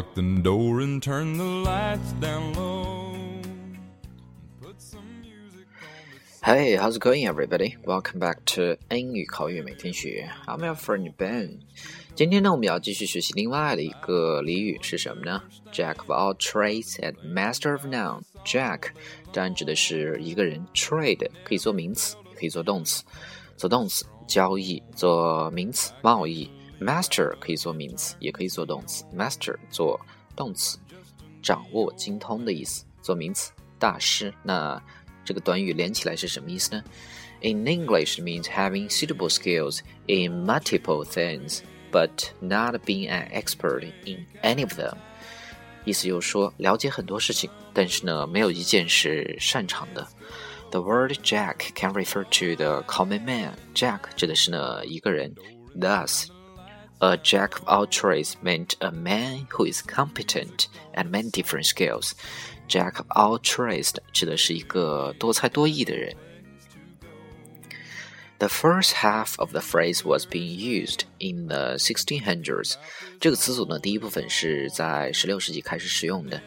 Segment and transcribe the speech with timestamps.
[0.00, 2.84] lock the door and turn the lights down low.
[6.42, 7.76] Hey, how's it going, everybody?
[7.84, 10.30] Welcome back to 英语口语每天学。
[10.46, 11.58] I'm your friend Ben。
[12.14, 15.42] 今天呢，我们要继续学习另外的一个俚语是什么呢？
[15.72, 18.90] Jack of all trades and master of none。Jack
[19.32, 23.02] 当然指的是一个人，trade 可以做名词，也可以做动词。
[23.56, 26.48] 做动词交易，做名词贸易。
[26.80, 29.04] Master 可以做名词，也可以做动词。
[29.14, 29.98] Master 做
[30.34, 30.78] 动词，
[31.42, 32.84] 掌握、精通的意思。
[33.00, 34.32] 做名词，大师。
[34.42, 34.82] 那
[35.24, 36.84] 这个短语连起来是什么意思呢？
[37.40, 41.60] In English, it means having suitable skills in multiple things,
[41.92, 44.94] but not being an expert in any of them.
[45.84, 50.06] 意思就是说，了解很多事情，但是呢，没有一件是擅长的。
[50.70, 53.56] The word Jack can refer to the common man.
[53.74, 55.32] Jack 指的是呢一个人。
[55.78, 56.26] Thus,
[57.00, 62.14] a jack of all trades meant a man who is competent at many different skills.
[62.68, 66.16] Jack of all trades 指的是一个多才多艺的人。
[68.38, 72.74] The first half of the phrase was being used in the 1600s.
[73.18, 76.42] 这个词组呢，第一部分是在16世纪开始使用的，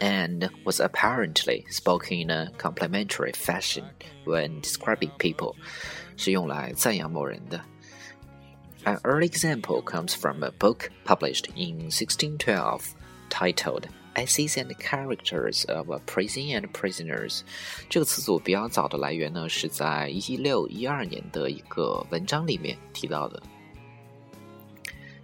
[0.00, 3.84] and was apparently spoken in a complimentary fashion
[4.24, 5.54] when describing people，
[6.16, 7.62] 是用来赞扬某人的。
[8.84, 12.94] an early example comes from a book published in 1612
[13.28, 17.40] titled Essays and Characters of Prison and Prisoners。
[17.90, 23.42] 这个词组比较早的来源呢，是在一六一二年的一个文章里面提到的。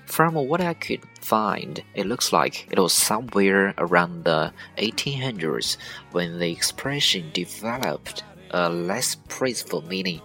[0.07, 5.77] From what I could find, it looks like it was somewhere around the 1800s
[6.13, 10.21] when the expression developed a less praiseful meaning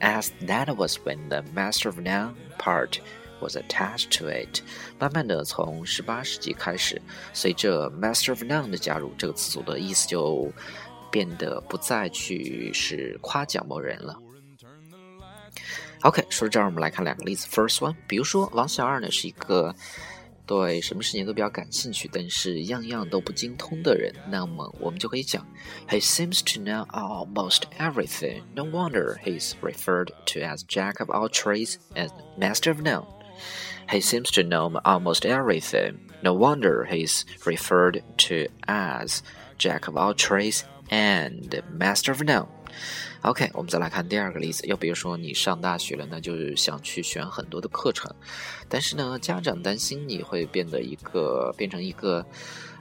[0.00, 2.98] as that was when the master of none part
[3.40, 4.60] was attached to it。
[4.98, 7.00] 慢慢的，从十八世纪开始，
[7.32, 10.52] 随着 master of none 的加入，这个词组的意思就
[11.10, 14.16] 变得不再去是夸奖某人了。
[16.02, 17.46] OK，说到这儿，我们来看两个例子。
[17.48, 19.74] First one，比如说王小二呢是一个。
[20.49, 25.45] 对什么事情都比较感兴趣，但是样样都不精通的人，那么我们就可以讲，
[25.89, 28.43] He seems to know almost everything.
[28.53, 33.05] No wonder he's referred to as Jack of all trades and master of none.
[33.89, 35.97] He seems to know almost everything.
[36.21, 39.21] No wonder he's referred to as
[39.57, 42.47] Jack of all trades and master of none.
[43.22, 44.66] OK，我们再来看第二个例子。
[44.66, 48.10] 又比如说，你上大学了，那就是想去选很多的课程，
[48.66, 52.24] 但是呢，家长担心你会变得一个变成一个，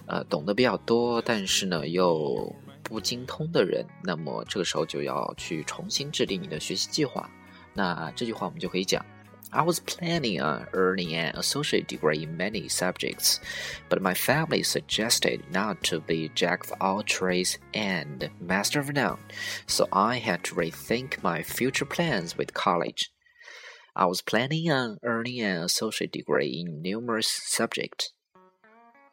[0.06, 3.86] 呃，懂得比较多，但是呢又不精通的人。
[4.02, 7.30] 那么这个时候就要去重新制定你的学习计划。
[7.74, 9.06] 那这句话我们就可以讲。
[9.52, 13.40] I was planning on earning an associate degree in many subjects,
[13.90, 19.18] but my family suggested not to be jack of all trades and master of none,
[19.66, 23.12] so I had to rethink my future plans with college.
[23.96, 28.14] I was planning on earning an associate degree in numerous subjects,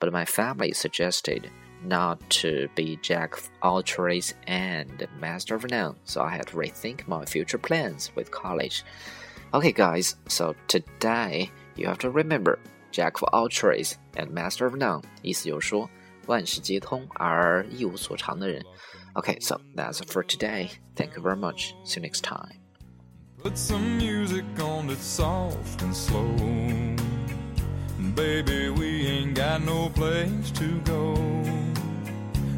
[0.00, 1.50] but my family suggested
[1.82, 6.56] not to be jack of all trades and master of none, so I had to
[6.56, 8.84] rethink my future plans with college.
[9.53, 12.59] Okay, guys, so today you have to remember
[12.91, 15.01] Jack of all trades and master of none.
[15.21, 15.89] 意思就是说
[16.27, 18.63] 万事皆通而一无所长的人。
[19.13, 20.69] Okay, so that's it for today.
[20.95, 21.73] Thank you very much.
[21.83, 22.61] See you next time.
[23.41, 26.35] Put some music on that's soft and slow.
[28.15, 31.15] Baby, we ain't got no place to go.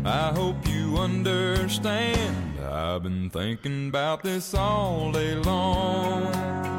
[0.05, 2.59] I hope you understand.
[2.59, 6.76] I've been thinking about this all day long.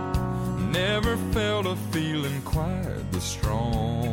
[0.71, 4.08] Never felt a feeling quite this strong.